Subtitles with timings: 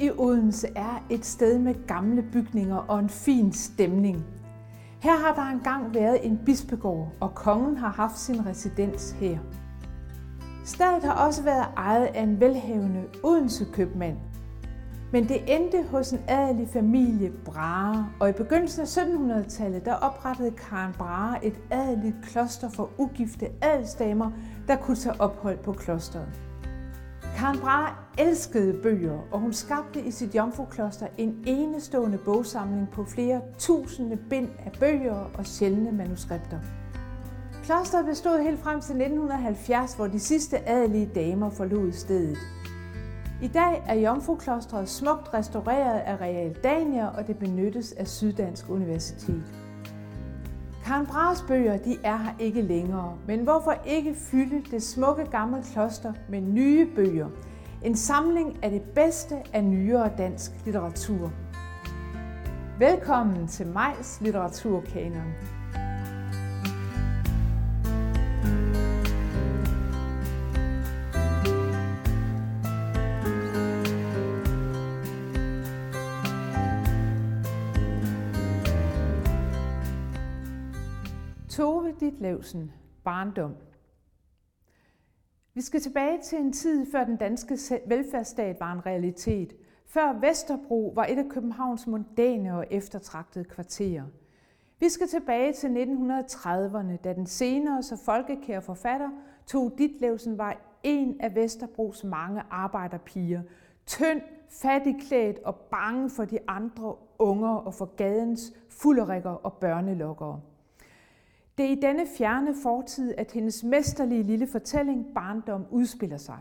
[0.00, 4.24] i Odense er et sted med gamle bygninger og en fin stemning.
[5.00, 9.38] Her har der engang været en bispegård, og kongen har haft sin residens her.
[10.64, 14.16] Stedet har også været ejet af en velhavende Odense købmand.
[15.12, 20.50] Men det endte hos en adelig familie Brahe, og i begyndelsen af 1700-tallet der oprettede
[20.50, 24.30] Karen Brahe et adeligt kloster for ugifte adelsdamer,
[24.68, 26.49] der kunne tage ophold på klosteret.
[27.40, 33.40] Karen Brahe elskede bøger, og hun skabte i sit jomfrukloster en enestående bogsamling på flere
[33.58, 36.58] tusinde bind af bøger og sjældne manuskripter.
[37.64, 42.38] Klosteret bestod helt frem til 1970, hvor de sidste adelige damer forlod stedet.
[43.42, 49.42] I dag er Jomfruklostret smukt restaureret af Real Dania, og det benyttes af Syddansk Universitet.
[50.90, 55.62] Karen Brahes bøger de er her ikke længere, men hvorfor ikke fylde det smukke gamle
[55.72, 57.28] kloster med nye bøger?
[57.84, 61.32] En samling af det bedste af nyere dansk litteratur.
[62.78, 65.32] Velkommen til Majs Litteraturkanon.
[81.50, 82.72] Tove Ditlevsen,
[83.04, 83.54] barndom.
[85.54, 89.52] Vi skal tilbage til en tid, før den danske velfærdsstat var en realitet.
[89.86, 94.04] Før Vesterbro var et af Københavns mondæne og eftertragtede kvarterer.
[94.80, 99.10] Vi skal tilbage til 1930'erne, da den senere så folkekære forfatter
[99.46, 103.42] Tove Ditlevsen var en af Vesterbros mange arbejderpiger.
[103.86, 110.40] Tynd, fattigklædt og bange for de andre unger og for gadens fulderikker og børnelokkere.
[111.60, 116.38] Det er i denne fjerne fortid, at hendes mesterlige lille fortælling Barndom udspiller sig.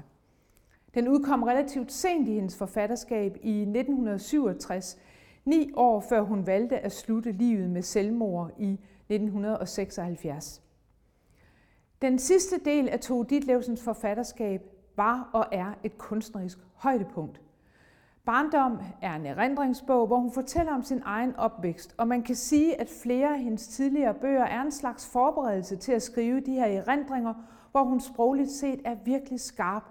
[0.93, 4.97] Den udkom relativt sent i hendes forfatterskab i 1967,
[5.45, 10.61] ni år før hun valgte at slutte livet med selvmord i 1976.
[12.01, 14.61] Den sidste del af Tove Ditlevsens forfatterskab
[14.95, 17.41] var og er et kunstnerisk højdepunkt.
[18.29, 22.81] Barndom er en erindringsbog, hvor hun fortæller om sin egen opvækst, og man kan sige,
[22.81, 26.65] at flere af hendes tidligere bøger er en slags forberedelse til at skrive de her
[26.65, 27.33] erindringer,
[27.71, 29.83] hvor hun sprogligt set er virkelig skarp,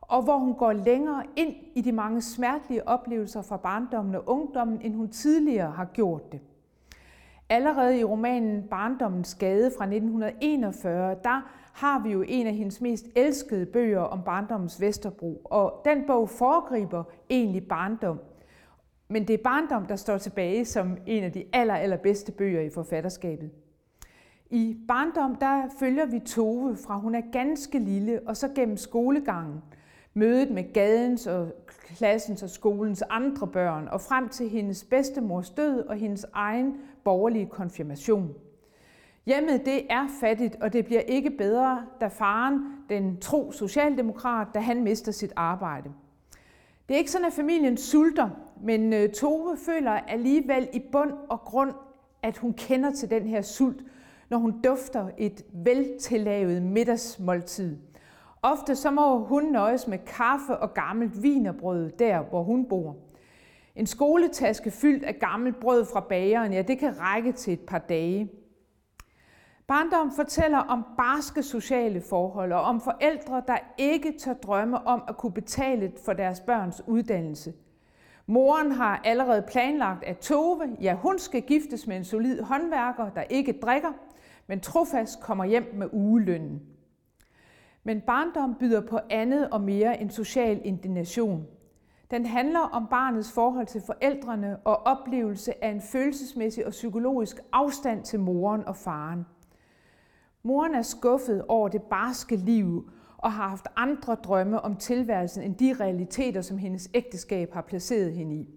[0.00, 4.80] og hvor hun går længere ind i de mange smertelige oplevelser fra barndommen og ungdommen,
[4.80, 6.40] end hun tidligere har gjort det.
[7.48, 11.40] Allerede i romanen Barndommens Gade fra 1941, der
[11.72, 16.28] har vi jo en af hendes mest elskede bøger om barndommens Vesterbro, og den bog
[16.28, 18.20] foregriber egentlig barndom.
[19.08, 22.70] Men det er barndom, der står tilbage som en af de aller, allerbedste bøger i
[22.70, 23.50] forfatterskabet.
[24.50, 29.60] I barndom, der følger vi Tove fra hun er ganske lille, og så gennem skolegangen,
[30.14, 31.48] mødet med gadens og
[31.86, 37.46] klassens og skolens andre børn, og frem til hendes bedstemors død og hendes egen borgerlige
[37.46, 38.34] konfirmation.
[39.26, 44.60] Hjemmet det er fattigt, og det bliver ikke bedre, da faren, den tro socialdemokrat, da
[44.60, 45.92] han mister sit arbejde.
[46.88, 48.28] Det er ikke sådan, at familien sulter,
[48.62, 51.72] men øh, Tove føler alligevel i bund og grund,
[52.22, 53.84] at hun kender til den her sult,
[54.30, 57.76] når hun dufter et veltillavet middagsmåltid.
[58.42, 62.96] Ofte så må hun nøjes med kaffe og gammelt vinerbrød der, hvor hun bor.
[63.76, 67.78] En skoletaske fyldt af gammelt brød fra bageren, ja, det kan række til et par
[67.78, 68.30] dage.
[69.72, 75.16] Barndom fortæller om barske sociale forhold og om forældre, der ikke tør drømme om at
[75.16, 77.52] kunne betale for deres børns uddannelse.
[78.26, 83.22] Moren har allerede planlagt, at Tove, ja hun skal giftes med en solid håndværker, der
[83.22, 83.92] ikke drikker,
[84.46, 86.62] men trofast kommer hjem med ugelønnen.
[87.84, 91.46] Men barndom byder på andet og mere end social indignation.
[92.10, 98.04] Den handler om barnets forhold til forældrene og oplevelse af en følelsesmæssig og psykologisk afstand
[98.04, 99.26] til moren og faren.
[100.44, 105.54] Moren er skuffet over det barske liv og har haft andre drømme om tilværelsen end
[105.54, 108.48] de realiteter, som hendes ægteskab har placeret hende i.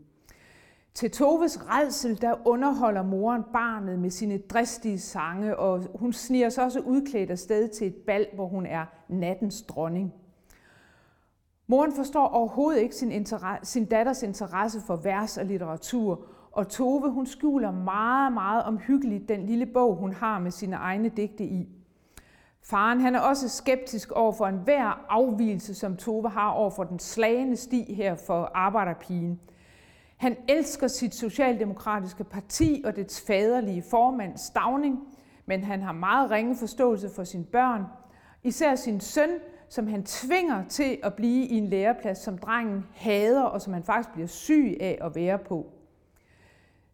[0.94, 6.64] Til Toves redsel, der underholder moren barnet med sine dristige sange, og hun sniger sig
[6.64, 10.14] også udklædt afsted til et bal, hvor hun er nattens dronning.
[11.68, 17.12] Moren forstår overhovedet ikke sin, interesse, sin datters interesse for vers og litteratur, og Tove
[17.12, 21.70] hun skjuler meget, meget omhyggeligt den lille bog, hun har med sine egne digte i.
[22.62, 27.00] Faren han er også skeptisk over for enhver afvielse, som Tove har over for den
[27.00, 29.40] slagende sti her for arbejderpigen.
[30.18, 35.00] Han elsker sit socialdemokratiske parti og dets faderlige formand Stavning,
[35.46, 37.84] men han har meget ringe forståelse for sine børn,
[38.44, 39.30] især sin søn,
[39.70, 43.84] som han tvinger til at blive i en læreplads, som drengen hader, og som han
[43.84, 45.72] faktisk bliver syg af at være på.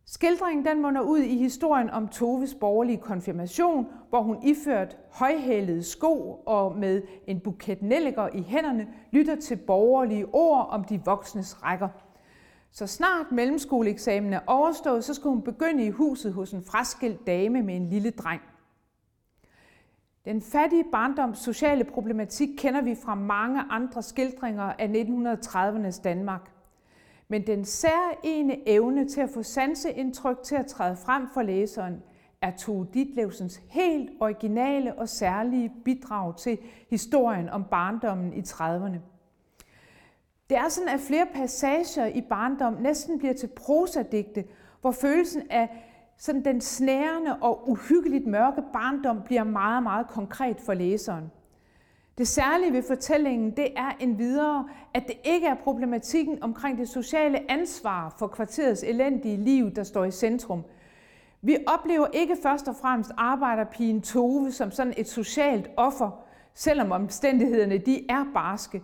[0.06, 6.44] Skildringen den munder ud i historien om Toves borgerlige konfirmation, hvor hun iført højhælede sko
[6.46, 11.90] og med en buket nelliker i hænderne lytter til borgerlige ord om de voksnes rækker.
[12.72, 17.62] Så snart mellemskoleeksamen er overstået, så skal hun begynde i huset hos en fraskilt dame
[17.62, 18.42] med en lille dreng.
[20.26, 26.52] Den fattige barndoms sociale problematik kender vi fra mange andre skildringer af 1930'ernes Danmark.
[27.32, 32.04] Men den særlige evne til at få sanseindtryk til at træde frem for læseren,
[32.42, 36.58] er Tove Ditlevsens helt originale og særlige bidrag til
[36.90, 38.98] historien om barndommen i 30'erne.
[40.50, 44.44] Det er sådan, at flere passager i barndom næsten bliver til prosadigte,
[44.82, 45.70] hvor følelsen af
[46.18, 51.32] sådan den snærende og uhyggeligt mørke barndom bliver meget, meget konkret for læseren.
[52.18, 56.90] Det særlige ved fortællingen, det er en videre, at det ikke er problematikken omkring det
[56.90, 60.64] sociale ansvar for kvarterets elendige liv, der står i centrum.
[61.42, 66.24] Vi oplever ikke først og fremmest arbejderpigen Tove som sådan et socialt offer,
[66.54, 68.84] selvom omstændighederne de er barske.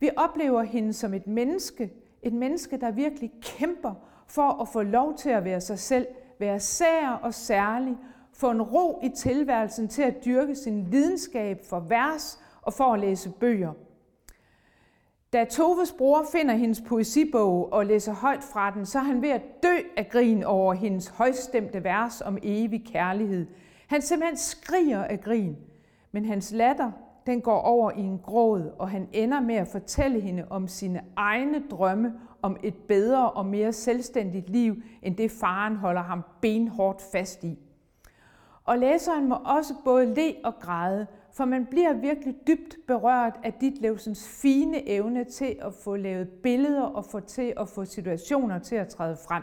[0.00, 1.90] Vi oplever hende som et menneske,
[2.22, 3.94] et menneske, der virkelig kæmper
[4.26, 6.06] for at få lov til at være sig selv,
[6.38, 7.96] være sær og særlig,
[8.32, 13.00] få en ro i tilværelsen til at dyrke sin lidenskab for vers og for at
[13.00, 13.72] læse bøger.
[15.32, 19.30] Da Toves bror finder hendes poesibog og læser højt fra den, så er han ved
[19.30, 23.46] at dø af grin over hendes højstemte vers om evig kærlighed.
[23.86, 25.56] Han simpelthen skriger af grin,
[26.12, 26.90] men hans latter
[27.26, 31.00] den går over i en gråd, og han ender med at fortælle hende om sine
[31.16, 32.12] egne drømme
[32.42, 37.58] om et bedre og mere selvstændigt liv, end det faren holder ham benhårdt fast i.
[38.64, 43.52] Og læseren må også både le og græde, for man bliver virkelig dybt berørt af
[43.52, 48.76] Ditlevsens fine evne til at få lavet billeder og få til at få situationer til
[48.76, 49.42] at træde frem.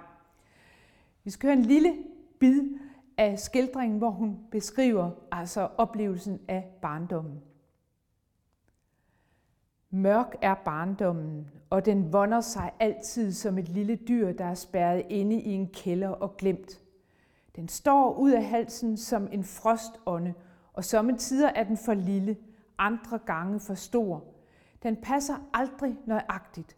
[1.24, 1.94] Vi skal høre en lille
[2.39, 2.63] bid
[3.18, 7.42] af skildringen, hvor hun beskriver altså oplevelsen af barndommen.
[9.90, 15.06] Mørk er barndommen, og den vonder sig altid som et lille dyr, der er spærret
[15.10, 16.81] inde i en kælder og glemt.
[17.56, 20.33] Den står ud af halsen som en frostånde,
[20.77, 22.38] og sommetider er den for lille,
[22.77, 24.24] andre gange for stor.
[24.83, 26.77] Den passer aldrig nøjagtigt.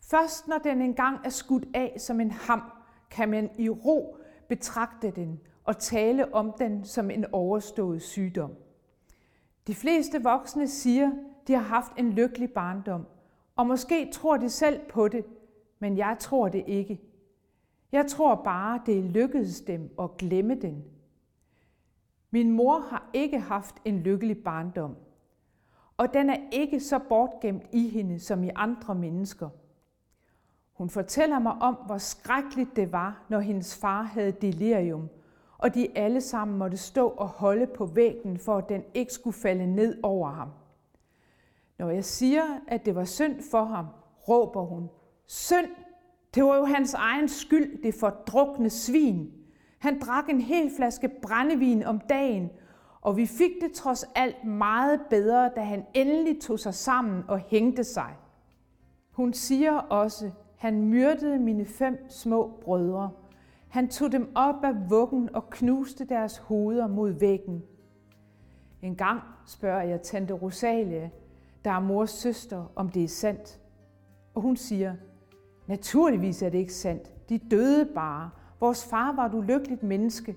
[0.00, 2.62] Først når den engang er skudt af som en ham,
[3.10, 4.16] kan man i ro
[4.48, 8.50] betragte den og tale om den som en overstået sygdom.
[9.66, 11.10] De fleste voksne siger,
[11.46, 13.06] de har haft en lykkelig barndom,
[13.56, 15.24] og måske tror de selv på det,
[15.78, 17.00] men jeg tror det ikke.
[17.92, 20.84] Jeg tror bare, det lykkedes dem at glemme den.
[22.36, 24.96] Min mor har ikke haft en lykkelig barndom,
[25.96, 29.48] og den er ikke så bortgemt i hende som i andre mennesker.
[30.72, 35.08] Hun fortæller mig om, hvor skrækkeligt det var, når hendes far havde delirium,
[35.58, 39.36] og de alle sammen måtte stå og holde på væggen, for at den ikke skulle
[39.36, 40.48] falde ned over ham.
[41.78, 43.86] Når jeg siger, at det var synd for ham,
[44.28, 44.90] råber hun,
[45.26, 45.68] synd,
[46.34, 49.32] det var jo hans egen skyld, det fordrukne svin.
[49.78, 52.50] Han drak en hel flaske brændevin om dagen,
[53.00, 57.38] og vi fik det trods alt meget bedre, da han endelig tog sig sammen og
[57.38, 58.14] hængte sig.
[59.10, 63.10] Hun siger også, han myrdede mine fem små brødre.
[63.68, 67.62] Han tog dem op af vuggen og knuste deres hoveder mod væggen.
[68.82, 71.10] En gang spørger jeg tante Rosalie,
[71.64, 73.60] der er mors søster, om det er sandt.
[74.34, 74.94] Og hun siger,
[75.66, 77.28] naturligvis er det ikke sandt.
[77.28, 78.30] De døde bare.
[78.60, 80.36] Vores far var et ulykkeligt menneske,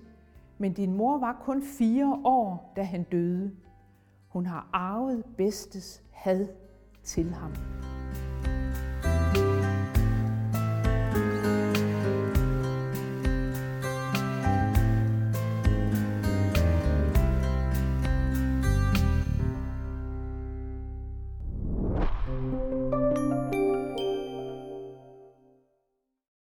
[0.58, 3.52] men din mor var kun fire år, da han døde.
[4.28, 6.48] Hun har arvet bedstes had
[7.04, 7.52] til ham.